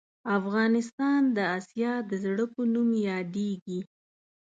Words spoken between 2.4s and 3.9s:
په نوم یادیږې